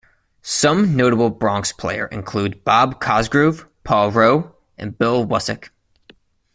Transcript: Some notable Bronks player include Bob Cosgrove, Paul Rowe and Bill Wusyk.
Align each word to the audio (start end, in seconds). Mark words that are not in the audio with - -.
Some 0.41 0.95
notable 0.95 1.31
Bronks 1.31 1.77
player 1.77 2.07
include 2.07 2.63
Bob 2.63 2.99
Cosgrove, 2.99 3.67
Paul 3.83 4.09
Rowe 4.09 4.55
and 4.75 4.97
Bill 4.97 5.23
Wusyk. 5.27 5.69